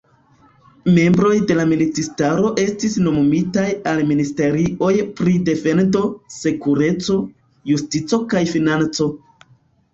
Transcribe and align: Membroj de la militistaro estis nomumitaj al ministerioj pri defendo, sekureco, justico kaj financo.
Membroj 0.93 1.33
de 1.51 1.57
la 1.59 1.65
militistaro 1.73 2.49
estis 2.63 2.95
nomumitaj 3.09 3.67
al 3.93 4.03
ministerioj 4.13 4.91
pri 5.21 5.37
defendo, 5.53 6.03
sekureco, 6.41 7.23
justico 7.75 8.25
kaj 8.37 8.47
financo. 8.59 9.13